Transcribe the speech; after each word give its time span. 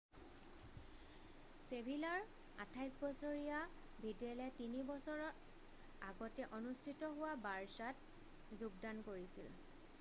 ছেভিলাৰ 1.65 2.23
28 2.63 2.95
বছৰীয়া 3.03 4.01
ভিডেলে 4.05 4.47
3 4.63 4.81
বছৰৰ 4.89 5.23
আগতে 6.09 6.47
অনুষ্ঠিত 6.61 7.11
হোৱা 7.19 7.35
বাৰ্ছাত 7.49 8.63
যোগদান 8.65 9.05
কৰিছিল 9.11 9.53